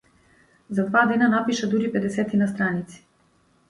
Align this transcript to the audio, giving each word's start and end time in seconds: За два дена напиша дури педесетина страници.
За 0.69 0.83
два 0.87 1.05
дена 1.11 1.29
напиша 1.35 1.67
дури 1.69 1.87
педесетина 1.93 2.47
страници. 2.57 3.07